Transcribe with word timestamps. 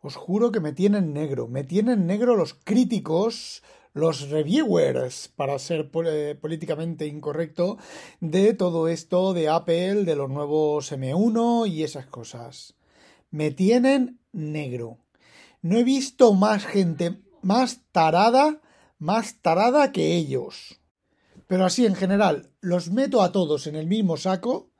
Os 0.00 0.16
juro 0.16 0.52
que 0.52 0.60
me 0.60 0.72
tienen 0.72 1.12
negro. 1.12 1.48
Me 1.48 1.64
tienen 1.64 2.06
negro 2.06 2.36
los 2.36 2.54
críticos, 2.54 3.62
los 3.92 4.30
reviewers, 4.30 5.28
para 5.28 5.58
ser 5.58 5.90
eh, 6.04 6.36
políticamente 6.40 7.06
incorrecto, 7.06 7.78
de 8.20 8.54
todo 8.54 8.88
esto 8.88 9.32
de 9.34 9.48
Apple, 9.48 10.04
de 10.04 10.16
los 10.16 10.30
nuevos 10.30 10.92
M1 10.92 11.68
y 11.68 11.82
esas 11.82 12.06
cosas. 12.06 12.74
Me 13.30 13.50
tienen 13.50 14.20
negro. 14.32 14.98
No 15.62 15.78
he 15.78 15.84
visto 15.84 16.32
más 16.34 16.64
gente 16.64 17.20
más 17.46 17.82
tarada, 17.92 18.60
más 18.98 19.40
tarada 19.40 19.92
que 19.92 20.16
ellos. 20.16 20.80
Pero 21.46 21.64
así 21.64 21.86
en 21.86 21.94
general, 21.94 22.50
los 22.60 22.90
meto 22.90 23.22
a 23.22 23.30
todos 23.30 23.68
en 23.68 23.76
el 23.76 23.86
mismo 23.86 24.16
saco 24.16 24.72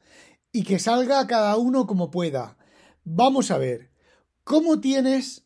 y 0.51 0.65
que 0.65 0.81
salga 0.81 1.27
cada 1.29 1.57
uno 1.57 1.87
como 1.87 2.11
pueda. 2.11 2.59
Vamos 3.05 3.53
a 3.53 3.59
ver, 3.59 3.93
¿cómo 4.47 4.79
tienes 4.81 5.45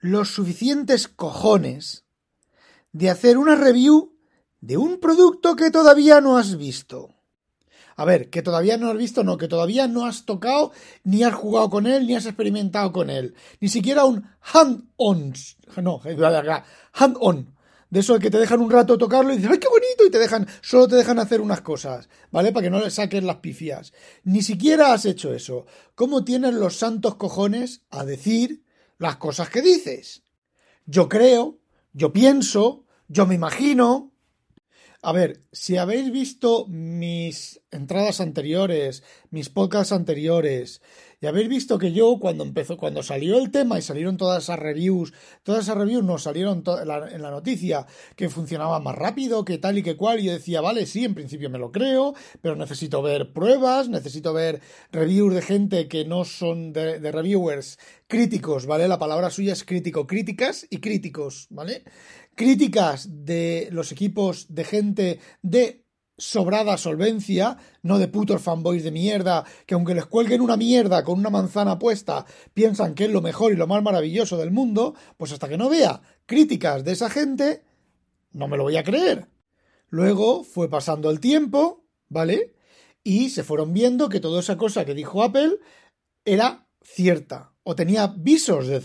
los 0.00 0.30
suficientes 0.30 1.08
cojones 1.08 2.06
de 2.90 3.10
hacer 3.10 3.36
una 3.36 3.54
review 3.54 4.16
de 4.60 4.78
un 4.78 4.98
producto 4.98 5.56
que 5.56 5.70
todavía 5.70 6.22
no 6.22 6.38
has 6.38 6.56
visto. 6.56 7.14
A 7.96 8.06
ver, 8.06 8.30
que 8.30 8.40
todavía 8.40 8.78
no 8.78 8.90
has 8.90 8.96
visto, 8.96 9.24
no, 9.24 9.36
que 9.36 9.46
todavía 9.46 9.88
no 9.88 10.06
has 10.06 10.24
tocado, 10.24 10.72
ni 11.04 11.22
has 11.22 11.34
jugado 11.34 11.68
con 11.68 11.86
él, 11.86 12.06
ni 12.06 12.16
has 12.16 12.24
experimentado 12.24 12.92
con 12.92 13.10
él. 13.10 13.34
Ni 13.60 13.68
siquiera 13.68 14.06
un 14.06 14.26
hand-on. 14.40 15.34
No, 15.82 16.00
hand-on. 16.92 17.53
De 17.94 18.00
eso 18.00 18.18
que 18.18 18.28
te 18.28 18.40
dejan 18.40 18.60
un 18.60 18.72
rato 18.72 18.98
tocarlo 18.98 19.32
y 19.32 19.36
dices, 19.36 19.52
¡ay, 19.52 19.58
qué 19.58 19.68
bonito! 19.68 20.04
Y 20.04 20.10
te 20.10 20.18
dejan, 20.18 20.48
solo 20.62 20.88
te 20.88 20.96
dejan 20.96 21.20
hacer 21.20 21.40
unas 21.40 21.60
cosas, 21.60 22.08
¿vale? 22.32 22.50
Para 22.50 22.64
que 22.64 22.70
no 22.70 22.80
le 22.80 22.90
saques 22.90 23.22
las 23.22 23.36
pifias. 23.36 23.92
Ni 24.24 24.42
siquiera 24.42 24.92
has 24.92 25.04
hecho 25.04 25.32
eso. 25.32 25.66
¿Cómo 25.94 26.24
tienes 26.24 26.54
los 26.54 26.76
santos 26.76 27.14
cojones 27.14 27.82
a 27.90 28.04
decir 28.04 28.64
las 28.98 29.18
cosas 29.18 29.48
que 29.48 29.62
dices? 29.62 30.24
Yo 30.86 31.08
creo, 31.08 31.60
yo 31.92 32.12
pienso, 32.12 32.84
yo 33.06 33.26
me 33.26 33.36
imagino. 33.36 34.12
A 35.00 35.12
ver, 35.12 35.44
si 35.52 35.76
habéis 35.76 36.10
visto 36.10 36.66
mis 36.66 37.60
entradas 37.70 38.20
anteriores, 38.20 39.04
mis 39.30 39.50
podcasts 39.50 39.92
anteriores, 39.92 40.82
y 41.24 41.26
habéis 41.26 41.48
visto 41.48 41.78
que 41.78 41.90
yo 41.90 42.18
cuando 42.20 42.44
empezó, 42.44 42.76
cuando 42.76 43.02
salió 43.02 43.38
el 43.38 43.50
tema 43.50 43.78
y 43.78 43.82
salieron 43.82 44.18
todas 44.18 44.42
esas 44.42 44.58
reviews, 44.58 45.14
todas 45.42 45.64
esas 45.64 45.78
reviews 45.78 46.04
nos 46.04 46.24
salieron 46.24 46.62
en 46.66 47.22
la 47.22 47.30
noticia 47.30 47.86
que 48.14 48.28
funcionaba 48.28 48.78
más 48.78 48.94
rápido, 48.94 49.42
que 49.42 49.56
tal 49.56 49.78
y 49.78 49.82
que 49.82 49.96
cual, 49.96 50.20
y 50.20 50.24
yo 50.24 50.32
decía, 50.32 50.60
vale, 50.60 50.84
sí, 50.84 51.02
en 51.02 51.14
principio 51.14 51.48
me 51.48 51.58
lo 51.58 51.72
creo, 51.72 52.12
pero 52.42 52.56
necesito 52.56 53.00
ver 53.00 53.32
pruebas, 53.32 53.88
necesito 53.88 54.34
ver 54.34 54.60
reviews 54.92 55.32
de 55.32 55.40
gente 55.40 55.88
que 55.88 56.04
no 56.04 56.26
son 56.26 56.74
de, 56.74 57.00
de 57.00 57.10
reviewers 57.10 57.78
críticos, 58.06 58.66
¿vale? 58.66 58.86
La 58.86 58.98
palabra 58.98 59.30
suya 59.30 59.54
es 59.54 59.64
crítico, 59.64 60.06
críticas 60.06 60.66
y 60.68 60.80
críticos, 60.80 61.46
¿vale? 61.48 61.84
críticas 62.34 63.08
de 63.24 63.68
los 63.70 63.92
equipos 63.92 64.52
de 64.54 64.64
gente 64.64 65.20
de 65.42 65.83
sobrada 66.16 66.76
solvencia, 66.78 67.56
no 67.82 67.98
de 67.98 68.08
putos 68.08 68.42
fanboys 68.42 68.84
de 68.84 68.90
mierda, 68.90 69.44
que 69.66 69.74
aunque 69.74 69.94
les 69.94 70.06
cuelguen 70.06 70.40
una 70.40 70.56
mierda 70.56 71.04
con 71.04 71.18
una 71.18 71.30
manzana 71.30 71.78
puesta, 71.78 72.24
piensan 72.52 72.94
que 72.94 73.04
es 73.04 73.10
lo 73.10 73.22
mejor 73.22 73.52
y 73.52 73.56
lo 73.56 73.66
más 73.66 73.82
maravilloso 73.82 74.36
del 74.36 74.50
mundo, 74.50 74.94
pues 75.16 75.32
hasta 75.32 75.48
que 75.48 75.58
no 75.58 75.68
vea 75.68 76.02
críticas 76.26 76.84
de 76.84 76.92
esa 76.92 77.10
gente, 77.10 77.62
no 78.32 78.48
me 78.48 78.56
lo 78.56 78.64
voy 78.64 78.76
a 78.76 78.84
creer. 78.84 79.28
Luego 79.88 80.44
fue 80.44 80.68
pasando 80.68 81.10
el 81.10 81.20
tiempo, 81.20 81.84
¿vale? 82.08 82.54
Y 83.02 83.30
se 83.30 83.44
fueron 83.44 83.72
viendo 83.72 84.08
que 84.08 84.20
toda 84.20 84.40
esa 84.40 84.56
cosa 84.56 84.84
que 84.84 84.94
dijo 84.94 85.22
Apple 85.22 85.58
era 86.24 86.66
cierta 86.82 87.54
o 87.64 87.74
tenía 87.74 88.08
visos 88.08 88.68
de 88.68 88.80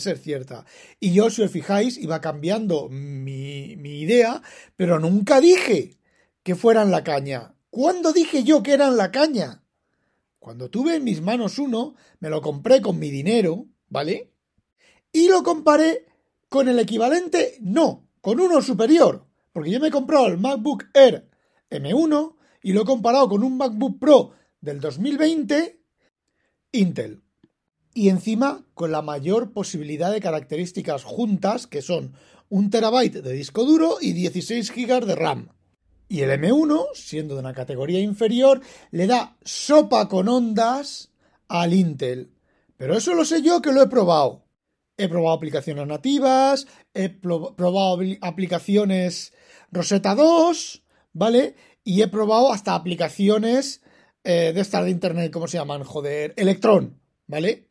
ser, 0.00 0.18
cierta. 0.18 0.66
Y 0.98 1.14
yo, 1.14 1.30
si 1.30 1.42
os 1.42 1.50
fijáis, 1.50 1.96
iba 1.96 2.20
cambiando 2.20 2.88
mi, 2.90 3.72
idea, 3.72 4.42
pero 4.76 4.98
nunca 4.98 5.40
dije 5.40 5.96
que 6.44 6.54
fueran 6.54 6.92
la 6.92 7.02
caña. 7.02 7.56
¿Cuándo 7.70 8.12
dije 8.12 8.44
yo 8.44 8.62
que 8.62 8.72
eran 8.74 8.96
la 8.96 9.10
caña? 9.10 9.64
Cuando 10.38 10.70
tuve 10.70 10.94
en 10.94 11.02
mis 11.04 11.20
manos 11.20 11.58
uno, 11.58 11.96
me 12.20 12.30
lo 12.30 12.40
compré 12.40 12.80
con 12.80 13.00
mi 13.00 13.10
dinero, 13.10 13.66
¿vale? 13.88 14.32
Y 15.10 15.28
lo 15.28 15.42
comparé 15.42 16.06
con 16.48 16.68
el 16.68 16.78
equivalente, 16.78 17.58
no, 17.60 18.06
con 18.20 18.38
uno 18.38 18.62
superior, 18.62 19.26
porque 19.52 19.72
yo 19.72 19.80
me 19.80 19.88
he 19.88 19.90
comprado 19.90 20.28
el 20.28 20.38
MacBook 20.38 20.84
Air 20.94 21.28
M1 21.70 22.36
y 22.62 22.72
lo 22.72 22.82
he 22.82 22.84
comparado 22.84 23.28
con 23.28 23.42
un 23.42 23.56
MacBook 23.56 23.98
Pro 23.98 24.30
del 24.60 24.80
2020 24.80 25.82
Intel 26.70 27.24
y 27.94 28.08
encima 28.08 28.66
con 28.74 28.90
la 28.90 29.00
mayor 29.00 29.52
posibilidad 29.52 30.12
de 30.12 30.20
características 30.20 31.04
juntas 31.04 31.66
que 31.66 31.80
son 31.80 32.14
un 32.48 32.68
terabyte 32.68 33.22
de 33.22 33.32
disco 33.32 33.64
duro 33.64 33.96
y 34.00 34.12
16 34.12 34.72
GB 34.74 35.06
de 35.06 35.14
RAM. 35.14 35.48
Y 36.08 36.20
el 36.20 36.30
M1, 36.30 36.86
siendo 36.94 37.34
de 37.34 37.40
una 37.40 37.54
categoría 37.54 38.00
inferior, 38.00 38.60
le 38.90 39.06
da 39.06 39.36
sopa 39.42 40.08
con 40.08 40.28
ondas 40.28 41.10
al 41.48 41.72
Intel. 41.72 42.30
Pero 42.76 42.96
eso 42.96 43.14
lo 43.14 43.24
sé 43.24 43.42
yo 43.42 43.62
que 43.62 43.72
lo 43.72 43.82
he 43.82 43.88
probado. 43.88 44.44
He 44.96 45.08
probado 45.08 45.36
aplicaciones 45.36 45.86
nativas, 45.86 46.66
he 46.92 47.08
probado 47.08 47.98
aplicaciones 48.20 49.32
Rosetta 49.72 50.14
2, 50.14 50.82
¿vale? 51.12 51.56
Y 51.82 52.02
he 52.02 52.08
probado 52.08 52.52
hasta 52.52 52.74
aplicaciones 52.74 53.82
eh, 54.22 54.52
de 54.54 54.60
estas 54.60 54.84
de 54.84 54.90
Internet, 54.90 55.32
¿cómo 55.32 55.48
se 55.48 55.58
llaman? 55.58 55.82
Joder, 55.82 56.32
Electron, 56.36 57.00
¿vale? 57.26 57.68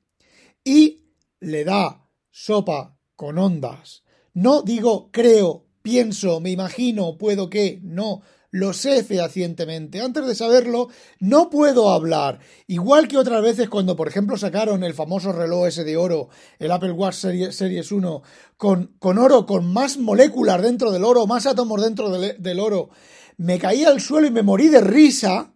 y 0.63 1.09
le 1.39 1.63
da 1.65 2.07
sopa 2.31 2.97
con 3.15 3.37
ondas. 3.37 4.03
No 4.33 4.61
digo 4.61 5.11
creo, 5.11 5.65
pienso, 5.83 6.39
me 6.39 6.49
imagino, 6.49 7.17
puedo 7.19 7.49
que, 7.51 7.79
no, 7.83 8.23
lo 8.49 8.71
sé 8.71 9.03
fehacientemente. 9.03 9.99
Antes 9.99 10.25
de 10.27 10.35
saberlo, 10.35 10.87
no 11.19 11.49
puedo 11.49 11.89
hablar. 11.89 12.39
Igual 12.67 13.07
que 13.07 13.17
otras 13.17 13.41
veces 13.41 13.67
cuando, 13.67 13.95
por 13.95 14.07
ejemplo, 14.07 14.37
sacaron 14.37 14.83
el 14.83 14.93
famoso 14.93 15.31
reloj 15.31 15.67
ese 15.67 15.83
de 15.83 15.97
oro, 15.97 16.29
el 16.59 16.71
Apple 16.71 16.91
Watch 16.91 17.15
Series, 17.15 17.91
1, 17.91 18.21
con, 18.57 18.95
con, 18.99 19.17
oro, 19.17 19.45
con 19.45 19.71
más 19.71 19.97
moléculas 19.97 20.61
dentro 20.61 20.91
del 20.91 21.03
oro, 21.03 21.27
más 21.27 21.45
átomos 21.47 21.81
dentro 21.81 22.09
del, 22.09 22.41
del 22.41 22.59
oro, 22.59 22.89
me 23.37 23.57
caí 23.57 23.83
al 23.85 23.99
suelo 23.99 24.27
y 24.27 24.31
me 24.31 24.43
morí 24.43 24.69
de 24.69 24.81
risa, 24.81 25.51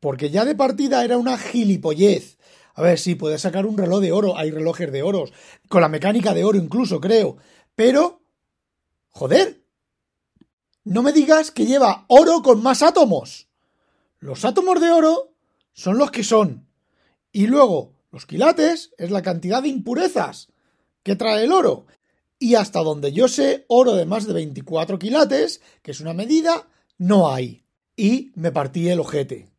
porque 0.00 0.30
ya 0.30 0.46
de 0.46 0.54
partida 0.54 1.04
era 1.04 1.18
una 1.18 1.36
gilipollez. 1.36 2.38
A 2.74 2.80
ver, 2.80 2.98
sí, 2.98 3.14
puedes 3.14 3.42
sacar 3.42 3.66
un 3.66 3.76
reloj 3.76 4.00
de 4.00 4.12
oro, 4.12 4.36
hay 4.36 4.50
relojes 4.50 4.90
de 4.90 5.02
oros, 5.02 5.32
con 5.68 5.82
la 5.82 5.90
mecánica 5.90 6.32
de 6.32 6.44
oro 6.44 6.56
incluso, 6.56 7.02
creo. 7.02 7.36
Pero, 7.76 8.23
joder, 9.14 9.64
no 10.82 11.02
me 11.02 11.12
digas 11.12 11.50
que 11.50 11.66
lleva 11.66 12.04
oro 12.08 12.42
con 12.42 12.62
más 12.62 12.82
átomos. 12.82 13.48
Los 14.18 14.44
átomos 14.44 14.80
de 14.80 14.90
oro 14.90 15.32
son 15.72 15.98
los 15.98 16.10
que 16.10 16.24
son. 16.24 16.66
Y 17.32 17.46
luego, 17.46 17.94
los 18.10 18.26
quilates 18.26 18.92
es 18.98 19.10
la 19.10 19.22
cantidad 19.22 19.62
de 19.62 19.68
impurezas 19.68 20.48
que 21.02 21.16
trae 21.16 21.44
el 21.44 21.52
oro. 21.52 21.86
Y 22.38 22.56
hasta 22.56 22.80
donde 22.80 23.12
yo 23.12 23.28
sé, 23.28 23.64
oro 23.68 23.94
de 23.94 24.04
más 24.04 24.26
de 24.26 24.34
24 24.34 24.98
quilates, 24.98 25.62
que 25.82 25.92
es 25.92 26.00
una 26.00 26.12
medida, 26.12 26.68
no 26.98 27.32
hay. 27.32 27.64
Y 27.96 28.32
me 28.34 28.52
partí 28.52 28.88
el 28.88 29.00
ojete. 29.00 29.53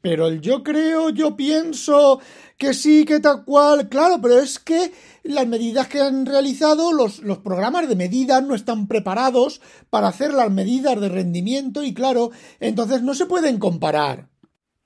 Pero 0.00 0.28
el 0.28 0.40
yo 0.40 0.62
creo, 0.62 1.10
yo 1.10 1.36
pienso 1.36 2.20
que 2.56 2.74
sí, 2.74 3.04
que 3.04 3.20
tal 3.20 3.44
cual, 3.44 3.88
claro, 3.88 4.18
pero 4.20 4.38
es 4.38 4.58
que 4.58 4.92
las 5.22 5.46
medidas 5.46 5.88
que 5.88 6.00
han 6.00 6.26
realizado, 6.26 6.92
los, 6.92 7.20
los 7.20 7.38
programas 7.38 7.88
de 7.88 7.96
medidas 7.96 8.42
no 8.42 8.54
están 8.54 8.86
preparados 8.86 9.60
para 9.90 10.08
hacer 10.08 10.32
las 10.32 10.50
medidas 10.50 10.98
de 11.00 11.08
rendimiento 11.08 11.82
y 11.82 11.92
claro, 11.92 12.30
entonces 12.60 13.02
no 13.02 13.14
se 13.14 13.26
pueden 13.26 13.58
comparar. 13.58 14.30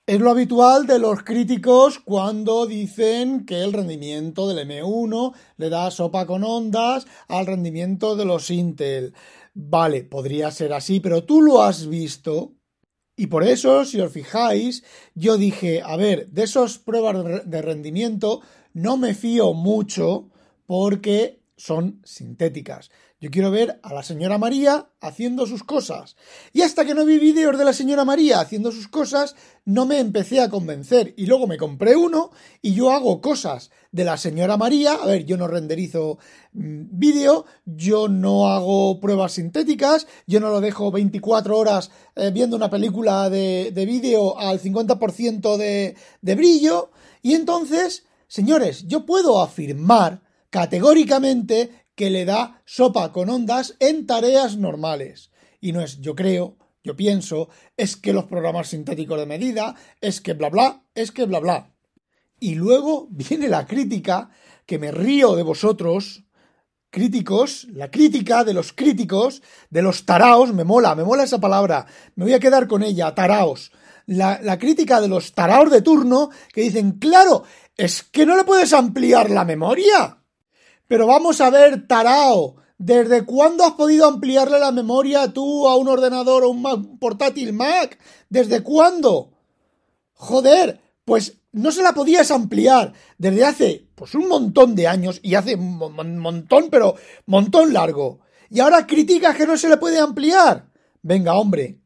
Es 0.06 0.20
lo 0.20 0.30
habitual 0.30 0.86
de 0.86 0.98
los 0.98 1.22
críticos 1.22 1.98
cuando 1.98 2.66
dicen 2.66 3.46
que 3.46 3.62
el 3.62 3.72
rendimiento 3.72 4.46
del 4.46 4.68
M1 4.68 5.32
le 5.56 5.70
da 5.70 5.90
sopa 5.90 6.26
con 6.26 6.44
ondas 6.44 7.06
al 7.26 7.46
rendimiento 7.46 8.14
de 8.14 8.26
los 8.26 8.50
Intel. 8.50 9.14
Vale, 9.54 10.04
podría 10.04 10.50
ser 10.50 10.74
así, 10.74 11.00
pero 11.00 11.24
tú 11.24 11.40
lo 11.40 11.62
has 11.62 11.86
visto. 11.86 12.52
Y 13.16 13.28
por 13.28 13.44
eso, 13.44 13.84
si 13.84 14.00
os 14.00 14.12
fijáis, 14.12 14.82
yo 15.14 15.36
dije, 15.36 15.82
a 15.82 15.96
ver, 15.96 16.28
de 16.28 16.42
esas 16.42 16.78
pruebas 16.78 17.46
de 17.46 17.62
rendimiento 17.62 18.40
no 18.72 18.96
me 18.96 19.14
fío 19.14 19.52
mucho 19.54 20.30
porque 20.66 21.40
son 21.56 22.00
sintéticas. 22.04 22.90
Yo 23.24 23.30
quiero 23.30 23.50
ver 23.50 23.80
a 23.82 23.94
la 23.94 24.02
señora 24.02 24.36
María 24.36 24.90
haciendo 25.00 25.46
sus 25.46 25.64
cosas. 25.64 26.14
Y 26.52 26.60
hasta 26.60 26.84
que 26.84 26.92
no 26.92 27.06
vi 27.06 27.18
vídeos 27.18 27.56
de 27.56 27.64
la 27.64 27.72
señora 27.72 28.04
María 28.04 28.38
haciendo 28.38 28.70
sus 28.70 28.86
cosas, 28.86 29.34
no 29.64 29.86
me 29.86 29.98
empecé 29.98 30.42
a 30.42 30.50
convencer. 30.50 31.14
Y 31.16 31.24
luego 31.24 31.46
me 31.46 31.56
compré 31.56 31.96
uno 31.96 32.32
y 32.60 32.74
yo 32.74 32.90
hago 32.90 33.22
cosas 33.22 33.70
de 33.92 34.04
la 34.04 34.18
señora 34.18 34.58
María. 34.58 34.92
A 34.92 35.06
ver, 35.06 35.24
yo 35.24 35.38
no 35.38 35.48
renderizo 35.48 36.18
mm, 36.52 36.82
vídeo, 36.90 37.46
yo 37.64 38.08
no 38.08 38.48
hago 38.48 39.00
pruebas 39.00 39.32
sintéticas, 39.32 40.06
yo 40.26 40.38
no 40.38 40.50
lo 40.50 40.60
dejo 40.60 40.90
24 40.90 41.56
horas 41.56 41.90
eh, 42.16 42.30
viendo 42.30 42.56
una 42.56 42.68
película 42.68 43.30
de, 43.30 43.70
de 43.72 43.86
vídeo 43.86 44.38
al 44.38 44.60
50% 44.60 45.56
de, 45.56 45.96
de 46.20 46.34
brillo. 46.34 46.90
Y 47.22 47.32
entonces, 47.32 48.04
señores, 48.28 48.86
yo 48.86 49.06
puedo 49.06 49.40
afirmar 49.40 50.20
categóricamente 50.50 51.83
que 51.94 52.10
le 52.10 52.24
da 52.24 52.62
sopa 52.64 53.12
con 53.12 53.30
ondas 53.30 53.76
en 53.78 54.06
tareas 54.06 54.56
normales. 54.56 55.30
Y 55.60 55.72
no 55.72 55.80
es 55.80 56.00
yo 56.00 56.14
creo, 56.14 56.56
yo 56.82 56.96
pienso, 56.96 57.48
es 57.76 57.96
que 57.96 58.12
los 58.12 58.24
programas 58.24 58.68
sintéticos 58.68 59.18
de 59.18 59.26
medida, 59.26 59.74
es 60.00 60.20
que 60.20 60.34
bla 60.34 60.50
bla, 60.50 60.82
es 60.94 61.12
que 61.12 61.24
bla 61.24 61.40
bla. 61.40 61.70
Y 62.38 62.56
luego 62.56 63.08
viene 63.10 63.48
la 63.48 63.66
crítica, 63.66 64.30
que 64.66 64.78
me 64.78 64.90
río 64.90 65.34
de 65.36 65.42
vosotros, 65.42 66.24
críticos, 66.90 67.66
la 67.72 67.90
crítica 67.90 68.44
de 68.44 68.54
los 68.54 68.72
críticos, 68.72 69.42
de 69.70 69.82
los 69.82 70.04
taraos, 70.04 70.52
me 70.52 70.64
mola, 70.64 70.94
me 70.94 71.04
mola 71.04 71.24
esa 71.24 71.40
palabra, 71.40 71.86
me 72.16 72.24
voy 72.24 72.34
a 72.34 72.40
quedar 72.40 72.68
con 72.68 72.82
ella, 72.82 73.14
taraos. 73.14 73.72
La, 74.06 74.38
la 74.42 74.58
crítica 74.58 75.00
de 75.00 75.08
los 75.08 75.32
taraos 75.32 75.70
de 75.70 75.80
turno 75.80 76.30
que 76.52 76.60
dicen, 76.60 76.92
claro, 76.98 77.44
es 77.76 78.02
que 78.02 78.26
no 78.26 78.36
le 78.36 78.44
puedes 78.44 78.72
ampliar 78.72 79.30
la 79.30 79.44
memoria. 79.44 80.18
Pero 80.94 81.08
vamos 81.08 81.40
a 81.40 81.50
ver, 81.50 81.88
tarao, 81.88 82.54
¿desde 82.78 83.24
cuándo 83.24 83.64
has 83.64 83.72
podido 83.72 84.06
ampliarle 84.06 84.60
la 84.60 84.70
memoria 84.70 85.32
tú 85.32 85.66
a 85.66 85.76
un 85.76 85.88
ordenador 85.88 86.44
o 86.44 86.50
un 86.50 87.00
portátil 87.00 87.52
Mac? 87.52 87.98
¿Desde 88.28 88.62
cuándo? 88.62 89.32
Joder, 90.12 90.80
pues 91.04 91.40
no 91.50 91.72
se 91.72 91.82
la 91.82 91.94
podías 91.94 92.30
ampliar 92.30 92.92
desde 93.18 93.44
hace 93.44 93.88
pues 93.96 94.14
un 94.14 94.28
montón 94.28 94.76
de 94.76 94.86
años 94.86 95.18
y 95.20 95.34
hace 95.34 95.56
un 95.56 95.78
montón, 96.20 96.68
pero 96.70 96.94
montón 97.26 97.72
largo. 97.72 98.20
Y 98.48 98.60
ahora 98.60 98.86
criticas 98.86 99.34
que 99.34 99.48
no 99.48 99.56
se 99.56 99.68
le 99.68 99.78
puede 99.78 99.98
ampliar. 99.98 100.70
Venga, 101.02 101.34
hombre. 101.34 101.80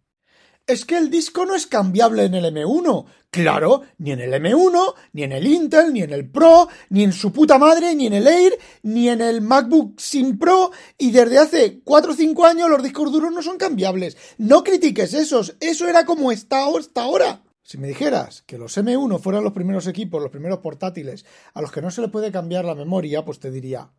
Es 0.66 0.84
que 0.84 0.98
el 0.98 1.08
disco 1.08 1.46
no 1.46 1.54
es 1.54 1.66
cambiable 1.66 2.24
en 2.24 2.34
el 2.34 2.44
M1. 2.44 3.06
Claro, 3.30 3.82
ni 3.98 4.12
en 4.12 4.20
el 4.20 4.32
M1, 4.32 4.94
ni 5.12 5.22
en 5.22 5.32
el 5.32 5.46
Intel, 5.46 5.92
ni 5.92 6.02
en 6.02 6.14
el 6.14 6.30
Pro, 6.30 6.66
ni 6.88 7.04
en 7.04 7.12
su 7.12 7.30
puta 7.30 7.58
madre, 7.58 7.94
ni 7.94 8.06
en 8.06 8.14
el 8.14 8.26
Air, 8.26 8.58
ni 8.82 9.10
en 9.10 9.20
el 9.20 9.42
MacBook 9.42 10.00
sin 10.00 10.38
Pro, 10.38 10.70
y 10.96 11.10
desde 11.10 11.38
hace 11.38 11.80
4 11.84 12.12
o 12.12 12.14
5 12.14 12.46
años 12.46 12.70
los 12.70 12.82
discos 12.82 13.12
duros 13.12 13.30
no 13.30 13.42
son 13.42 13.58
cambiables. 13.58 14.16
No 14.38 14.64
critiques 14.64 15.12
esos, 15.12 15.56
eso 15.60 15.86
era 15.86 16.06
como 16.06 16.32
está 16.32 16.66
hasta 16.66 17.02
ahora. 17.02 17.42
Si 17.62 17.76
me 17.76 17.88
dijeras 17.88 18.44
que 18.46 18.56
los 18.56 18.78
M1 18.78 19.20
fueran 19.20 19.44
los 19.44 19.52
primeros 19.52 19.86
equipos, 19.86 20.22
los 20.22 20.30
primeros 20.30 20.60
portátiles, 20.60 21.26
a 21.52 21.60
los 21.60 21.70
que 21.70 21.82
no 21.82 21.90
se 21.90 22.00
le 22.00 22.08
puede 22.08 22.32
cambiar 22.32 22.64
la 22.64 22.74
memoria, 22.74 23.26
pues 23.26 23.40
te 23.40 23.50
diría, 23.50 23.90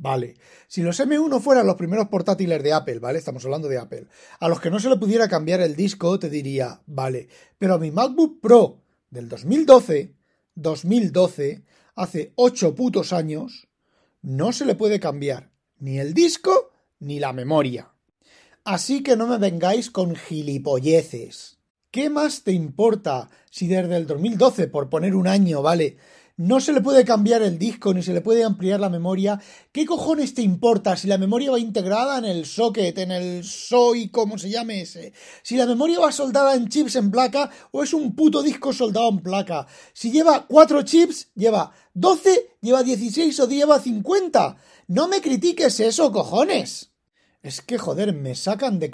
vale. 0.00 0.36
Si 0.66 0.82
los 0.82 1.00
M1 1.00 1.40
fueran 1.40 1.66
los 1.66 1.76
primeros 1.76 2.08
portátiles 2.08 2.62
de 2.62 2.72
Apple, 2.72 2.98
¿vale? 2.98 3.18
Estamos 3.18 3.44
hablando 3.44 3.68
de 3.68 3.78
Apple, 3.78 4.06
a 4.40 4.48
los 4.48 4.60
que 4.60 4.70
no 4.70 4.80
se 4.80 4.88
le 4.88 4.96
pudiera 4.96 5.28
cambiar 5.28 5.60
el 5.60 5.76
disco, 5.76 6.18
te 6.18 6.30
diría, 6.30 6.80
vale. 6.86 7.28
Pero 7.58 7.74
a 7.74 7.78
mi 7.78 7.90
MacBook 7.90 8.40
Pro 8.40 8.82
del 9.10 9.28
2012, 9.28 10.14
2012, 10.54 11.64
hace 11.94 12.32
8 12.36 12.74
putos 12.74 13.12
años, 13.12 13.68
no 14.22 14.52
se 14.52 14.64
le 14.64 14.74
puede 14.74 15.00
cambiar 15.00 15.50
ni 15.78 15.98
el 15.98 16.14
disco 16.14 16.72
ni 16.98 17.20
la 17.20 17.32
memoria. 17.32 17.92
Así 18.64 19.02
que 19.02 19.16
no 19.16 19.26
me 19.26 19.38
vengáis 19.38 19.90
con 19.90 20.14
gilipolleces. 20.14 21.58
¿Qué 21.90 22.10
más 22.10 22.42
te 22.42 22.52
importa 22.52 23.30
si 23.50 23.66
desde 23.66 23.96
el 23.96 24.06
2012, 24.06 24.68
por 24.68 24.90
poner 24.90 25.14
un 25.14 25.26
año, 25.26 25.62
¿vale? 25.62 25.96
No 26.38 26.60
se 26.60 26.72
le 26.72 26.80
puede 26.80 27.04
cambiar 27.04 27.42
el 27.42 27.58
disco 27.58 27.92
ni 27.92 28.00
se 28.00 28.12
le 28.12 28.20
puede 28.20 28.44
ampliar 28.44 28.78
la 28.78 28.88
memoria. 28.88 29.40
¿Qué 29.72 29.84
cojones 29.84 30.34
te 30.34 30.42
importa 30.42 30.96
si 30.96 31.08
la 31.08 31.18
memoria 31.18 31.50
va 31.50 31.58
integrada 31.58 32.16
en 32.16 32.24
el 32.26 32.46
socket, 32.46 32.96
en 32.96 33.10
el 33.10 33.42
SOI, 33.42 34.10
como 34.10 34.38
se 34.38 34.48
llame 34.48 34.82
ese? 34.82 35.12
Si 35.42 35.56
la 35.56 35.66
memoria 35.66 35.98
va 35.98 36.12
soldada 36.12 36.54
en 36.54 36.68
chips 36.68 36.94
en 36.94 37.10
placa 37.10 37.50
o 37.72 37.82
es 37.82 37.92
un 37.92 38.14
puto 38.14 38.40
disco 38.44 38.72
soldado 38.72 39.08
en 39.08 39.18
placa. 39.18 39.66
Si 39.92 40.12
lleva 40.12 40.46
cuatro 40.46 40.82
chips, 40.82 41.32
lleva 41.34 41.72
12, 41.94 42.58
lleva 42.60 42.84
16 42.84 43.40
o 43.40 43.48
lleva 43.48 43.80
50. 43.80 44.56
No 44.86 45.08
me 45.08 45.20
critiques 45.20 45.80
eso, 45.80 46.12
cojones. 46.12 46.92
Es 47.42 47.62
que, 47.62 47.78
joder, 47.78 48.14
me 48.14 48.36
sacan 48.36 48.78
de 48.78 48.90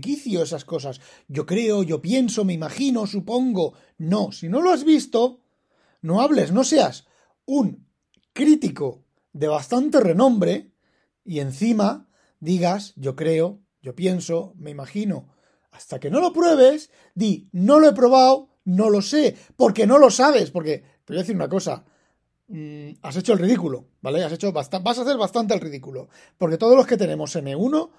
quicio 0.00 0.42
esas 0.42 0.64
cosas. 0.64 1.00
Yo 1.28 1.46
creo, 1.46 1.84
yo 1.84 2.02
pienso, 2.02 2.44
me 2.44 2.54
imagino, 2.54 3.06
supongo. 3.06 3.74
No, 3.96 4.32
si 4.32 4.48
no 4.48 4.60
lo 4.60 4.72
has 4.72 4.82
visto, 4.82 5.39
no 6.02 6.20
hables, 6.20 6.52
no 6.52 6.64
seas 6.64 7.06
un 7.44 7.86
crítico 8.32 9.04
de 9.32 9.48
bastante 9.48 10.00
renombre 10.00 10.72
y 11.24 11.40
encima 11.40 12.08
digas, 12.38 12.94
yo 12.96 13.16
creo, 13.16 13.60
yo 13.82 13.94
pienso, 13.94 14.54
me 14.56 14.70
imagino. 14.70 15.34
Hasta 15.70 16.00
que 16.00 16.10
no 16.10 16.20
lo 16.20 16.32
pruebes, 16.32 16.90
di, 17.14 17.48
no 17.52 17.78
lo 17.78 17.88
he 17.88 17.92
probado, 17.92 18.48
no 18.64 18.90
lo 18.90 19.02
sé, 19.02 19.36
porque 19.56 19.86
no 19.86 19.98
lo 19.98 20.10
sabes, 20.10 20.50
porque 20.50 20.78
te 21.04 21.12
voy 21.12 21.18
a 21.18 21.20
decir 21.20 21.36
una 21.36 21.48
cosa, 21.48 21.84
Mm, 22.52 22.96
has 23.02 23.16
hecho 23.16 23.32
el 23.32 23.38
ridículo, 23.38 23.86
¿vale? 24.00 24.24
Has 24.24 24.32
hecho 24.32 24.50
vas 24.50 24.68
a 24.74 25.02
hacer 25.02 25.16
bastante 25.16 25.54
el 25.54 25.60
ridículo. 25.60 26.08
Porque 26.36 26.58
todos 26.58 26.76
los 26.76 26.84
que 26.84 26.96
tenemos 26.96 27.36
M1 27.36 27.90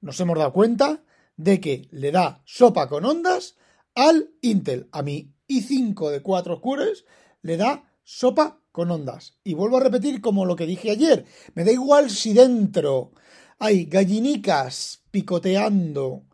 nos 0.00 0.20
hemos 0.20 0.38
dado 0.38 0.54
cuenta 0.54 1.04
de 1.36 1.60
que 1.60 1.88
le 1.90 2.10
da 2.10 2.40
sopa 2.46 2.88
con 2.88 3.04
ondas 3.04 3.56
al 3.94 4.30
Intel. 4.40 4.88
A 4.90 5.02
mi 5.02 5.34
i5 5.48 6.10
de 6.10 6.22
4 6.22 6.62
cores 6.62 7.04
le 7.44 7.56
da 7.56 7.84
sopa 8.02 8.58
con 8.72 8.90
ondas. 8.90 9.38
Y 9.44 9.54
vuelvo 9.54 9.76
a 9.76 9.80
repetir 9.80 10.20
como 10.20 10.46
lo 10.46 10.56
que 10.56 10.66
dije 10.66 10.90
ayer. 10.90 11.26
Me 11.54 11.62
da 11.62 11.70
igual 11.70 12.10
si 12.10 12.32
dentro 12.32 13.12
hay 13.58 13.84
gallinicas 13.84 15.02
picoteando 15.10 16.24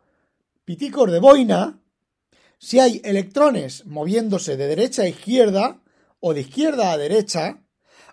piticos 0.65 1.11
de 1.11 1.19
boina, 1.19 1.83
si 2.57 2.79
hay 2.79 3.01
electrones 3.03 3.85
moviéndose 3.85 4.55
de 4.55 4.67
derecha 4.67 5.03
a 5.03 5.07
izquierda, 5.07 5.81
o 6.19 6.33
de 6.33 6.41
izquierda 6.41 6.91
a 6.91 6.97
derecha, 6.97 7.61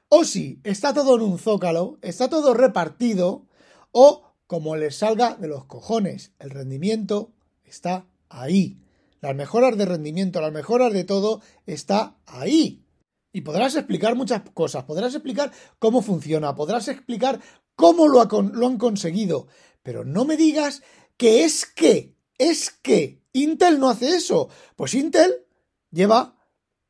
o 0.08 0.24
si 0.24 0.60
está 0.64 0.92
todo 0.92 1.16
en 1.16 1.22
un 1.22 1.38
zócalo, 1.38 1.98
está 2.02 2.28
todo 2.28 2.52
repartido, 2.54 3.46
o 3.92 4.34
como 4.46 4.74
les 4.76 4.96
salga 4.96 5.36
de 5.36 5.46
los 5.46 5.66
cojones. 5.66 6.32
El 6.38 6.50
rendimiento 6.50 7.32
está 7.64 8.06
ahí. 8.28 8.80
Las 9.20 9.36
mejoras 9.36 9.76
de 9.76 9.84
rendimiento, 9.84 10.40
las 10.40 10.52
mejoras 10.52 10.92
de 10.92 11.04
todo 11.04 11.42
está 11.66 12.16
ahí. 12.26 12.84
Y 13.32 13.42
podrás 13.42 13.76
explicar 13.76 14.14
muchas 14.14 14.42
cosas, 14.54 14.84
podrás 14.84 15.14
explicar 15.14 15.52
cómo 15.78 16.02
funciona, 16.02 16.54
podrás 16.54 16.88
explicar 16.88 17.40
cómo 17.76 18.08
lo, 18.08 18.25
lo 18.25 18.66
han 18.66 18.78
conseguido, 18.78 19.48
pero 19.82 20.04
no 20.04 20.25
me 20.25 20.36
digas 20.36 20.82
que 21.16 21.44
es 21.44 21.66
que, 21.66 22.14
es 22.38 22.70
que 22.70 23.20
Intel 23.32 23.78
no 23.78 23.90
hace 23.90 24.16
eso. 24.16 24.48
Pues 24.76 24.94
Intel 24.94 25.46
lleva 25.90 26.38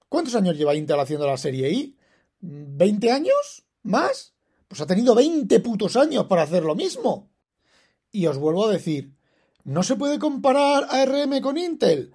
¿Cuántos 0.08 0.34
años 0.34 0.56
lleva 0.56 0.74
Intel 0.74 1.00
haciendo 1.00 1.26
la 1.26 1.36
serie 1.36 1.70
I? 1.70 1.96
¿20 2.42 3.12
años? 3.12 3.64
¿Más? 3.82 4.34
Pues 4.66 4.80
ha 4.80 4.86
tenido 4.86 5.14
20 5.14 5.60
putos 5.60 5.96
años 5.96 6.26
para 6.26 6.42
hacer 6.42 6.62
lo 6.62 6.74
mismo. 6.74 7.30
Y 8.10 8.26
os 8.26 8.38
vuelvo 8.38 8.66
a 8.66 8.72
decir, 8.72 9.14
¿no 9.64 9.82
se 9.82 9.96
puede 9.96 10.18
comparar 10.18 10.86
ARM 10.88 11.40
con 11.42 11.58
Intel? 11.58 12.14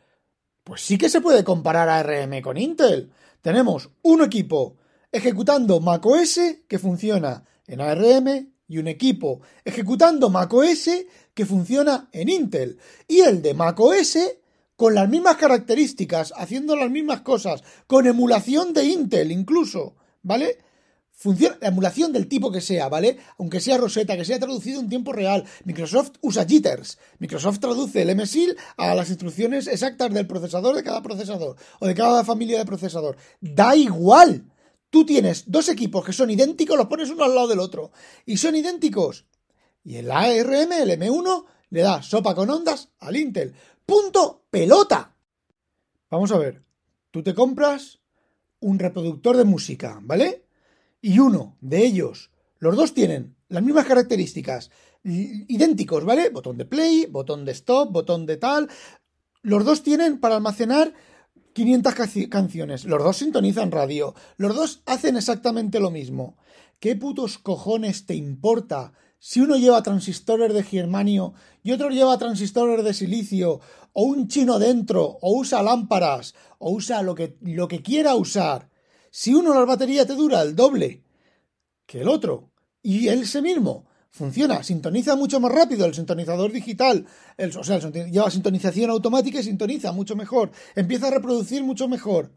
Pues 0.64 0.82
sí 0.82 0.98
que 0.98 1.10
se 1.10 1.22
puede 1.22 1.44
comparar 1.44 1.90
ARM 1.90 2.42
con 2.42 2.58
Intel. 2.58 3.12
Tenemos 3.44 3.90
un 4.04 4.24
equipo 4.24 4.78
ejecutando 5.12 5.82
macOS 5.82 6.40
que 6.66 6.80
funciona 6.80 7.44
en 7.68 7.82
ARM 7.82 8.54
y 8.70 8.78
un 8.78 8.88
equipo 8.88 9.42
ejecutando 9.66 10.30
macOS 10.30 10.90
que 11.34 11.46
funciona 11.46 12.08
en 12.14 12.30
Intel. 12.30 12.80
Y 13.06 13.20
el 13.20 13.42
de 13.42 13.54
macOS 13.54 14.18
con 14.78 14.96
las 14.96 15.10
mismas 15.10 15.36
características, 15.36 16.34
haciendo 16.38 16.78
las 16.78 16.90
mismas 16.90 17.20
cosas, 17.20 17.64
con 17.86 18.08
emulación 18.08 18.72
de 18.72 18.86
Intel 18.86 19.34
incluso, 19.34 19.98
¿vale? 20.22 20.60
Funciona, 21.16 21.58
la 21.62 21.68
emulación 21.70 22.12
del 22.12 22.28
tipo 22.28 22.52
que 22.52 22.60
sea, 22.60 22.90
¿vale? 22.90 23.18
Aunque 23.38 23.62
sea 23.62 23.78
Rosetta, 23.78 24.18
que 24.18 24.26
sea 24.26 24.40
traducido 24.40 24.82
en 24.82 24.90
tiempo 24.90 25.14
real. 25.14 25.46
Microsoft 25.64 26.14
usa 26.22 26.46
jitters. 26.46 26.98
Microsoft 27.20 27.60
traduce 27.60 28.02
el 28.02 28.16
MSIL 28.16 28.58
a 28.76 28.94
las 28.94 29.10
instrucciones 29.10 29.68
exactas 29.68 30.14
del 30.14 30.28
procesador 30.28 30.76
de 30.76 30.84
cada 30.84 31.02
procesador 31.02 31.56
o 31.80 31.88
de 31.88 31.96
cada 31.96 32.26
familia 32.26 32.58
de 32.58 32.66
procesador. 32.66 33.16
Da 33.40 33.76
igual. 33.76 34.52
Tú 34.90 35.06
tienes 35.06 35.46
dos 35.48 35.70
equipos 35.70 36.04
que 36.04 36.14
son 36.14 36.30
idénticos, 36.30 36.78
los 36.78 36.88
pones 36.88 37.10
uno 37.10 37.24
al 37.24 37.36
lado 37.36 37.48
del 37.48 37.60
otro. 37.60 37.92
Y 38.26 38.38
son 38.38 38.56
idénticos. 38.56 39.26
Y 39.84 39.96
el 39.96 40.12
ARM, 40.12 40.72
el 40.72 41.00
M1, 41.00 41.46
le 41.70 41.82
da 41.82 42.02
sopa 42.02 42.36
con 42.36 42.50
ondas 42.50 42.90
al 43.00 43.16
Intel. 43.16 43.54
Punto 43.86 44.46
pelota. 44.50 45.16
Vamos 46.10 46.32
a 46.32 46.38
ver, 46.38 46.64
tú 47.12 47.24
te 47.24 47.34
compras 47.34 48.00
un 48.60 48.78
reproductor 48.80 49.36
de 49.36 49.44
música, 49.44 50.00
¿vale? 50.04 50.43
Y 51.06 51.20
uno 51.20 51.58
de 51.60 51.86
ellos, 51.86 52.32
los 52.60 52.78
dos 52.78 52.94
tienen 52.94 53.36
las 53.50 53.62
mismas 53.62 53.86
características, 53.86 54.72
idénticos, 55.04 56.06
¿vale? 56.06 56.30
Botón 56.30 56.58
de 56.58 56.64
play, 56.64 57.08
botón 57.08 57.44
de 57.44 57.52
stop, 57.52 57.92
botón 57.92 58.26
de 58.26 58.38
tal. 58.38 58.70
Los 59.42 59.66
dos 59.66 59.84
tienen 59.84 60.22
para 60.22 60.38
almacenar 60.38 60.94
500 61.52 61.94
canciones. 62.30 62.86
Los 62.86 63.04
dos 63.04 63.18
sintonizan 63.18 63.72
radio. 63.72 64.16
Los 64.38 64.56
dos 64.56 64.82
hacen 64.86 65.18
exactamente 65.18 65.82
lo 65.82 65.92
mismo. 65.92 66.38
¿Qué 66.80 66.96
putos 66.96 67.38
cojones 67.38 68.06
te 68.06 68.16
importa 68.16 68.94
si 69.20 69.42
uno 69.42 69.58
lleva 69.58 69.84
transistores 69.84 70.54
de 70.54 70.64
germanio 70.64 71.34
y 71.64 71.74
otro 71.74 71.90
lleva 71.90 72.18
transistores 72.18 72.82
de 72.86 72.94
silicio, 72.94 73.60
o 73.92 74.04
un 74.04 74.30
chino 74.30 74.58
dentro, 74.58 75.18
o 75.22 75.38
usa 75.38 75.62
lámparas, 75.64 76.34
o 76.60 76.72
usa 76.72 77.02
lo 77.02 77.14
que, 77.14 77.36
lo 77.42 77.68
que 77.68 77.82
quiera 77.82 78.16
usar, 78.16 78.70
si 79.16 79.32
uno 79.32 79.54
la 79.54 79.64
batería 79.64 80.08
te 80.08 80.16
dura 80.16 80.42
el 80.42 80.56
doble 80.56 81.04
que 81.86 82.02
el 82.02 82.10
otro, 82.10 82.50
Y 82.82 83.08
ese 83.10 83.44
mismo 83.44 83.86
funciona, 84.10 84.64
sintoniza 84.64 85.16
mucho 85.16 85.40
más 85.40 85.52
rápido 85.52 85.86
el 85.86 85.94
sintonizador 85.94 86.52
digital, 86.52 87.06
el, 87.38 87.56
o 87.56 87.64
sea, 87.64 87.78
lleva 87.78 88.32
sintonización 88.32 88.90
automática 88.90 89.40
y 89.40 89.44
sintoniza 89.44 89.92
mucho 89.92 90.16
mejor, 90.16 90.52
empieza 90.76 91.10
a 91.10 91.12
reproducir 91.12 91.64
mucho 91.64 91.88
mejor. 91.88 92.32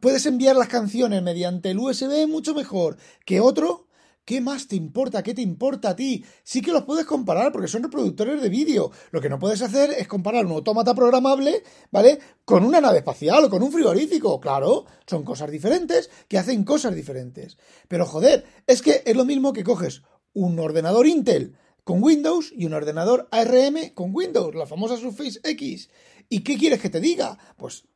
puedes 0.00 0.26
enviar 0.26 0.56
las 0.56 0.68
canciones 0.68 1.22
mediante 1.22 1.70
el 1.70 1.78
USB 1.78 2.26
mucho 2.26 2.54
mejor 2.54 2.96
que 3.24 3.40
otro 3.40 3.83
¿Qué 4.24 4.40
más 4.40 4.68
te 4.68 4.76
importa? 4.76 5.22
¿Qué 5.22 5.34
te 5.34 5.42
importa 5.42 5.90
a 5.90 5.96
ti? 5.96 6.24
Sí 6.42 6.62
que 6.62 6.72
los 6.72 6.84
puedes 6.84 7.04
comparar 7.04 7.52
porque 7.52 7.68
son 7.68 7.82
reproductores 7.82 8.40
de 8.40 8.48
vídeo. 8.48 8.90
Lo 9.10 9.20
que 9.20 9.28
no 9.28 9.38
puedes 9.38 9.60
hacer 9.60 9.90
es 9.90 10.08
comparar 10.08 10.46
un 10.46 10.52
autómata 10.52 10.94
programable, 10.94 11.62
¿vale? 11.90 12.18
Con 12.44 12.64
una 12.64 12.80
nave 12.80 12.98
espacial 12.98 13.44
o 13.44 13.50
con 13.50 13.62
un 13.62 13.70
frigorífico. 13.70 14.40
Claro, 14.40 14.86
son 15.06 15.24
cosas 15.24 15.50
diferentes 15.50 16.10
que 16.26 16.38
hacen 16.38 16.64
cosas 16.64 16.94
diferentes. 16.94 17.58
Pero 17.86 18.06
joder, 18.06 18.46
es 18.66 18.80
que 18.80 19.02
es 19.04 19.14
lo 19.14 19.26
mismo 19.26 19.52
que 19.52 19.62
coges 19.62 20.02
un 20.32 20.58
ordenador 20.58 21.06
Intel 21.06 21.58
con 21.84 22.02
Windows 22.02 22.50
y 22.56 22.64
un 22.64 22.72
ordenador 22.72 23.28
ARM 23.30 23.90
con 23.92 24.14
Windows, 24.14 24.54
la 24.54 24.66
famosa 24.66 24.96
Surface 24.96 25.40
X. 25.44 25.90
¿Y 26.30 26.40
qué 26.40 26.56
quieres 26.56 26.80
que 26.80 26.88
te 26.88 27.00
diga? 27.00 27.38
Pues 27.58 27.86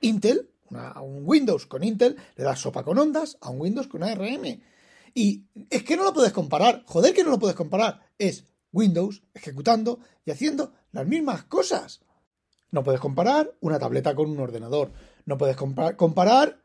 Intel, 0.00 0.50
a 0.70 1.00
un 1.00 1.22
Windows 1.24 1.64
con 1.64 1.82
Intel, 1.82 2.16
le 2.36 2.44
da 2.44 2.54
sopa 2.56 2.84
con 2.84 2.98
ondas 2.98 3.38
a 3.40 3.48
un 3.48 3.60
Windows 3.62 3.88
con 3.88 4.02
ARM. 4.02 4.60
Y 5.16 5.46
es 5.70 5.82
que 5.82 5.96
no 5.96 6.04
lo 6.04 6.12
puedes 6.12 6.34
comparar. 6.34 6.82
Joder 6.84 7.14
que 7.14 7.24
no 7.24 7.30
lo 7.30 7.38
puedes 7.38 7.56
comparar. 7.56 8.02
Es 8.18 8.44
Windows 8.70 9.22
ejecutando 9.32 9.98
y 10.26 10.30
haciendo 10.30 10.74
las 10.92 11.06
mismas 11.06 11.44
cosas. 11.44 12.02
No 12.70 12.84
puedes 12.84 13.00
comparar 13.00 13.56
una 13.60 13.78
tableta 13.78 14.14
con 14.14 14.28
un 14.30 14.38
ordenador. 14.38 14.92
No 15.24 15.38
puedes 15.38 15.56
comparar 15.56 16.60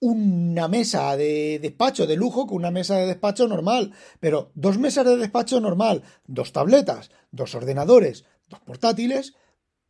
una 0.00 0.66
mesa 0.66 1.16
de 1.16 1.60
despacho 1.60 2.08
de 2.08 2.16
lujo 2.16 2.48
con 2.48 2.56
una 2.56 2.72
mesa 2.72 2.96
de 2.96 3.06
despacho 3.06 3.46
normal. 3.46 3.92
Pero 4.18 4.50
dos 4.56 4.76
mesas 4.76 5.06
de 5.06 5.16
despacho 5.16 5.60
normal, 5.60 6.02
dos 6.26 6.52
tabletas, 6.52 7.12
dos 7.30 7.54
ordenadores, 7.54 8.24
dos 8.48 8.58
portátiles, 8.62 9.34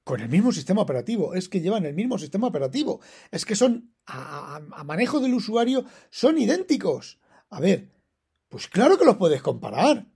con 0.05 0.21
el 0.21 0.29
mismo 0.29 0.53
sistema 0.53 0.83
operativo. 0.83 1.33
Es 1.33 1.49
que 1.49 1.63
llevan 1.63 1.87
el 1.87 1.95
mismo 1.95 2.19
sistema 2.19 2.47
operativo. 2.47 3.01
Es 3.31 3.47
que 3.47 3.57
son, 3.57 3.95
a, 4.05 4.61
a 4.71 4.85
manejo 4.85 5.19
del 5.21 5.33
usuario, 5.33 5.87
son 6.11 6.37
idénticos. 6.37 7.20
A 7.51 7.61
ver, 7.61 7.91
pues 8.49 8.69
claro 8.69 8.97
que 8.97 9.05
los 9.05 9.17
puedes 9.17 9.43
comparar. 9.43 10.07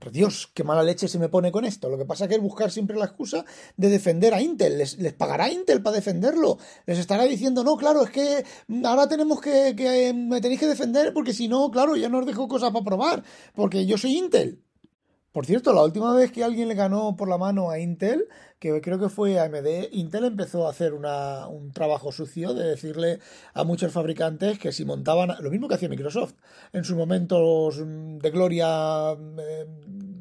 Pero 0.00 0.12
Dios, 0.12 0.50
qué 0.54 0.64
mala 0.64 0.82
leche 0.82 1.08
se 1.08 1.18
me 1.18 1.28
pone 1.28 1.52
con 1.52 1.64
esto. 1.66 1.90
Lo 1.90 1.98
que 1.98 2.06
pasa 2.06 2.24
es 2.24 2.28
que 2.30 2.36
es 2.36 2.40
buscar 2.40 2.70
siempre 2.70 2.96
la 2.96 3.04
excusa 3.04 3.44
de 3.76 3.90
defender 3.90 4.32
a 4.32 4.40
Intel. 4.40 4.78
Les, 4.78 4.96
pagará 5.12 5.50
Intel 5.50 5.82
para 5.82 5.96
defenderlo. 5.96 6.58
Les 6.86 6.98
estará 6.98 7.24
diciendo, 7.24 7.62
no, 7.62 7.76
claro, 7.76 8.02
es 8.02 8.10
que 8.10 8.44
ahora 8.84 9.08
tenemos 9.08 9.42
que, 9.42 9.76
que 9.76 10.14
me 10.14 10.40
tenéis 10.40 10.60
que 10.60 10.66
defender 10.66 11.12
porque 11.12 11.34
si 11.34 11.48
no, 11.48 11.70
claro, 11.70 11.96
ya 11.96 12.08
no 12.08 12.20
os 12.20 12.26
dejo 12.26 12.48
cosas 12.48 12.72
para 12.72 12.84
probar. 12.84 13.22
Porque 13.54 13.84
yo 13.84 13.98
soy 13.98 14.16
Intel. 14.16 14.64
Por 15.32 15.46
cierto, 15.46 15.72
la 15.72 15.84
última 15.84 16.12
vez 16.12 16.32
que 16.32 16.42
alguien 16.42 16.66
le 16.66 16.74
ganó 16.74 17.14
por 17.16 17.28
la 17.28 17.38
mano 17.38 17.70
a 17.70 17.78
Intel, 17.78 18.26
que 18.58 18.80
creo 18.80 18.98
que 18.98 19.08
fue 19.08 19.38
AMD, 19.38 19.92
Intel 19.92 20.24
empezó 20.24 20.66
a 20.66 20.70
hacer 20.70 20.92
un 20.92 21.70
trabajo 21.72 22.10
sucio 22.10 22.52
de 22.52 22.66
decirle 22.66 23.20
a 23.54 23.62
muchos 23.62 23.92
fabricantes 23.92 24.58
que 24.58 24.72
si 24.72 24.84
montaban, 24.84 25.36
lo 25.40 25.50
mismo 25.50 25.68
que 25.68 25.74
hacía 25.74 25.88
Microsoft 25.88 26.34
en 26.72 26.82
sus 26.82 26.96
momentos 26.96 27.78
de 27.78 28.30
gloria, 28.30 29.12
eh, 29.12 29.66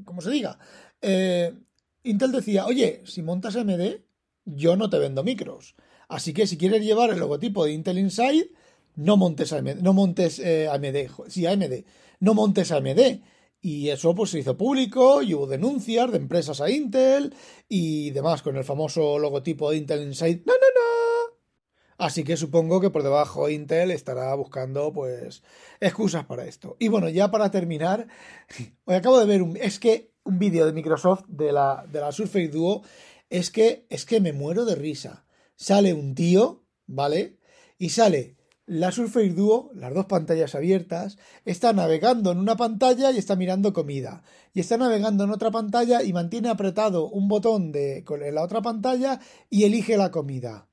como 0.06 0.22
se 0.22 0.30
diga, 0.30 0.60
eh, 1.02 1.56
Intel 2.04 2.32
decía, 2.32 2.68
oye, 2.68 3.02
si 3.06 3.24
montas 3.24 3.56
AMD, 3.56 4.02
yo 4.46 4.76
no 4.76 4.92
te 4.92 5.00
vendo 5.00 5.24
micros. 5.24 5.76
Así 6.08 6.34
que 6.34 6.46
si 6.46 6.56
quieres 6.56 6.84
llevar 6.84 7.10
el 7.10 7.20
logotipo 7.20 7.66
de 7.66 7.74
Intel 7.74 7.98
Inside, 7.98 8.52
no 8.96 9.18
montes 9.18 9.54
AMD, 9.54 9.82
no 9.82 9.94
montes 9.94 10.38
eh, 10.38 10.68
AMD, 10.70 11.30
sí, 11.30 11.48
AMD, 11.48 11.84
no 12.20 12.36
montes 12.36 12.72
AMD 12.72 13.22
y 13.62 13.90
eso 13.90 14.16
pues 14.16 14.30
se 14.32 14.40
hizo 14.40 14.58
público 14.58 15.22
y 15.22 15.34
hubo 15.34 15.48
denuncias 15.48 16.12
de 16.12 16.18
empresas 16.18 16.62
a 16.62 16.70
Intel 16.70 17.34
y 17.68 18.12
demás 18.12 18.42
con 18.42 18.56
el 18.56 18.64
famoso 18.64 19.20
logotipo 19.20 19.70
de 19.70 19.78
Intel 19.78 20.04
Inside. 20.04 20.44
No, 20.46 20.54
no, 20.54 20.60
no. 20.60 21.36
Así 21.98 22.24
que 22.24 22.38
supongo 22.38 22.80
que 22.80 22.90
por 22.90 23.04
debajo 23.04 23.50
Intel 23.50 23.92
estará 23.92 24.34
buscando 24.36 24.94
pues 24.94 25.44
excusas 25.82 26.26
para 26.26 26.46
esto. 26.46 26.78
Y 26.80 26.88
bueno, 26.88 27.10
ya 27.10 27.30
para 27.32 27.52
terminar, 27.52 28.08
hoy 28.86 28.96
acabo 28.96 29.20
de 29.20 29.26
ver 29.26 29.42
un 29.42 29.58
es 29.58 29.80
que 29.80 30.14
un 30.24 30.40
vídeo 30.40 30.66
de 30.66 30.74
Microsoft 30.74 31.26
de 31.28 31.52
la 31.52 31.86
de 31.92 32.00
la 32.00 32.14
Surface 32.14 32.48
Duo 32.48 32.84
es 33.30 33.52
que 33.52 33.86
es 33.90 34.06
que 34.06 34.22
me 34.22 34.32
muero 34.32 34.64
de 34.64 34.76
risa. 34.76 35.26
Sale 35.56 35.94
un 35.94 36.16
tío, 36.16 36.64
¿vale? 36.88 37.38
Y 37.78 37.90
sale 37.90 38.39
la 38.70 38.92
Surface 38.92 39.30
Duo, 39.30 39.72
las 39.74 39.96
dos 39.96 40.06
pantallas 40.06 40.54
abiertas, 40.54 41.18
está 41.44 41.74
navegando 41.74 42.32
en 42.32 42.38
una 42.38 42.56
pantalla 42.56 43.12
y 43.12 43.18
está 43.18 43.36
mirando 43.36 43.74
comida. 43.74 44.22
Y 44.54 44.60
está 44.60 44.78
navegando 44.78 45.24
en 45.24 45.32
otra 45.32 45.50
pantalla 45.50 46.04
y 46.04 46.14
mantiene 46.14 46.50
apretado 46.50 47.10
un 47.10 47.28
botón 47.28 47.72
de, 47.72 48.06
en 48.08 48.36
la 48.36 48.44
otra 48.44 48.62
pantalla 48.62 49.20
y 49.50 49.64
elige 49.64 49.98
la 49.98 50.12
comida. 50.12 50.68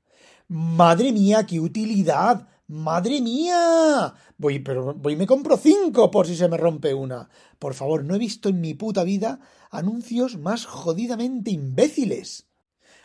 ¡Madre 0.46 1.10
mía, 1.10 1.46
qué 1.46 1.58
utilidad! 1.58 2.46
¡Madre 2.68 3.22
mía! 3.22 4.12
Voy, 4.36 4.58
pero 4.58 4.92
voy 4.92 5.16
me 5.16 5.26
compro 5.26 5.56
cinco 5.56 6.10
por 6.10 6.26
si 6.26 6.36
se 6.36 6.48
me 6.48 6.58
rompe 6.58 6.92
una. 6.92 7.30
Por 7.58 7.72
favor, 7.72 8.04
no 8.04 8.14
he 8.14 8.18
visto 8.18 8.50
en 8.50 8.60
mi 8.60 8.74
puta 8.74 9.04
vida 9.04 9.40
anuncios 9.70 10.36
más 10.36 10.66
jodidamente 10.66 11.50
imbéciles. 11.50 12.46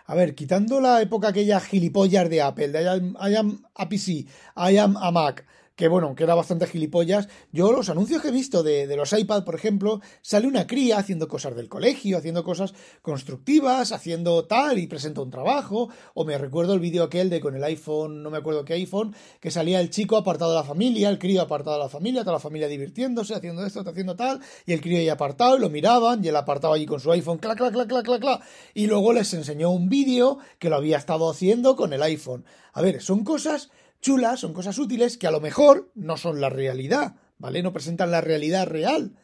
A 0.05 0.15
ver, 0.15 0.36
quitando 0.36 0.79
la 0.79 1.01
época 1.01 1.29
aquella 1.29 1.60
gilipollas 1.60 2.29
de 2.29 2.41
Apple, 2.41 2.70
de 2.70 2.84
I 2.84 3.36
am, 3.36 3.63
a 3.75 3.88
PC, 3.88 4.25
I 4.55 4.77
am 4.77 4.98
a 4.98 5.12
Mac, 5.12 5.46
que 5.81 5.88
bueno, 5.88 6.13
que 6.13 6.25
era 6.25 6.35
bastante 6.35 6.67
gilipollas. 6.67 7.27
Yo 7.51 7.71
los 7.71 7.89
anuncios 7.89 8.21
que 8.21 8.27
he 8.27 8.31
visto 8.31 8.61
de, 8.61 8.95
los 8.95 9.13
iPad, 9.13 9.43
por 9.43 9.55
ejemplo, 9.55 10.00
sale 10.21 10.45
una 10.45 10.67
cría 10.67 11.00
haciendo 11.00 11.27
cosas 11.27 11.55
del 11.55 11.69
colegio, 11.69 12.19
haciendo 12.19 12.43
cosas 12.43 12.75
constructivas, 13.01 13.91
haciendo 13.91 14.45
tal 14.45 14.77
y 14.77 14.85
presenta 14.85 15.21
un 15.21 15.31
trabajo. 15.31 15.89
O 16.13 16.23
me 16.23 16.38
recuerdo 16.38 16.75
el 16.75 16.79
vídeo 16.79 17.01
aquel 17.01 17.31
de 17.31 17.41
con 17.41 17.55
el 17.55 17.63
iPhone, 17.63 18.21
no 18.21 18.29
me 18.29 18.38
acuerdo 18.38 18.63
qué 18.63 18.73
iPhone, 18.73 19.15
que 19.39 19.50
salía 19.50 19.81
el 19.81 19.89
chico 19.89 20.17
apartado 20.17 20.51
de 20.51 20.57
la 20.57 20.63
familia, 20.63 21.09
el 21.09 21.17
crío 21.17 21.41
apartado 21.41 21.77
de 21.77 21.83
la 21.85 21.89
familia, 21.89 22.21
toda 22.21 22.33
la 22.33 22.39
familia 22.39 22.67
divirtiéndose, 22.67 23.33
haciendo 23.33 23.65
esto, 23.65 23.79
haciendo 23.79 24.15
tal, 24.15 24.39
y 24.67 24.73
el 24.73 24.81
crío 24.81 25.00
ahí 25.00 25.09
apartado, 25.09 25.57
y 25.57 25.61
lo 25.61 25.71
miraban, 25.71 26.23
y 26.23 26.27
él 26.27 26.35
apartado 26.35 26.75
allí 26.75 26.85
con 26.85 27.00
su 27.00 27.11
iPhone, 27.11 27.39
clac, 27.39 27.57
clac, 27.57 27.73
clac, 27.73 27.88
clac, 27.88 28.05
clac, 28.05 28.21
clac. 28.21 28.43
Y 28.75 28.85
luego 28.85 29.13
les 29.13 29.33
enseñó 29.33 29.71
un 29.71 29.89
vídeo 29.89 30.38
que 30.59 30.69
lo 30.69 30.75
había 30.75 31.00
estado 31.00 31.27
haciendo 31.27 31.75
con 31.75 31.91
el 31.91 32.03
iPhone. 32.03 32.45
A 32.71 32.83
ver, 32.83 33.01
son 33.01 33.23
cosas 33.23 33.71
chulas, 34.01 34.39
son 34.39 34.53
cosas 34.53 34.77
útiles 34.79 35.17
que 35.17 35.27
a 35.27 35.31
lo 35.31 35.39
mejor 35.39 35.91
no 35.96 36.17
son 36.17 36.41
la 36.41 36.50
realidad, 36.50 37.15
¿vale? 37.38 37.63
No 37.63 37.74
presentan 37.74 38.12
la 38.12 38.22
realidad 38.22 38.67
real. 38.67 39.17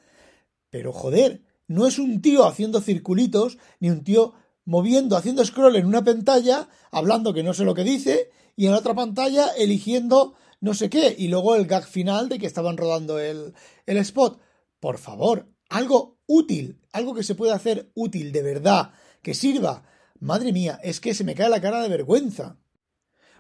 Pero 0.70 0.94
joder, 0.94 1.42
no 1.68 1.88
es 1.88 2.00
un 2.00 2.22
tío 2.22 2.46
haciendo 2.46 2.82
circulitos, 2.82 3.58
ni 3.80 3.90
un 3.90 4.04
tío 4.04 4.34
moviendo, 4.64 5.18
haciendo 5.18 5.44
scroll 5.44 5.76
en 5.76 5.86
una 5.86 6.04
pantalla, 6.04 6.70
hablando 6.92 7.34
que 7.34 7.44
no 7.44 7.54
sé 7.54 7.64
lo 7.64 7.74
que 7.74 7.84
dice, 7.84 8.30
y 8.56 8.66
en 8.66 8.72
la 8.72 8.80
otra 8.80 8.94
pantalla 8.94 9.48
eligiendo 9.58 10.36
no 10.60 10.74
sé 10.74 10.90
qué, 10.90 11.16
y 11.18 11.28
luego 11.28 11.56
el 11.56 11.68
gag 11.68 11.86
final 11.86 12.30
de 12.30 12.40
que 12.40 12.48
estaban 12.48 12.78
rodando 12.78 13.20
el, 13.20 13.54
el 13.86 13.98
spot. 13.98 14.40
Por 14.80 14.98
favor, 14.98 15.48
algo 15.70 16.20
útil, 16.26 16.82
algo 16.92 17.14
que 17.14 17.24
se 17.24 17.36
pueda 17.36 17.56
hacer 17.56 17.92
útil 17.94 18.32
de 18.32 18.42
verdad, 18.42 18.92
que 19.22 19.34
sirva. 19.34 19.84
Madre 20.20 20.52
mía, 20.52 20.80
es 20.84 21.00
que 21.00 21.14
se 21.14 21.24
me 21.24 21.36
cae 21.36 21.50
la 21.50 21.62
cara 21.62 21.82
de 21.82 21.90
vergüenza. 21.90 22.58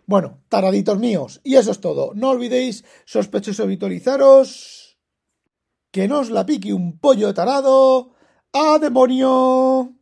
Bueno, 0.10 0.42
taraditos 0.48 1.00
míos, 1.00 1.42
y 1.44 1.56
eso 1.56 1.72
es 1.72 1.82
todo. 1.82 2.14
No 2.16 2.30
olvidéis, 2.30 2.86
sospechosos, 3.04 3.66
habitualizaros. 3.66 4.98
Que 5.92 6.08
nos 6.08 6.30
la 6.30 6.46
pique 6.46 6.72
un 6.74 6.98
pollo 6.98 7.34
tarado. 7.34 8.14
¡A 8.54 8.80
demonio! 8.80 9.97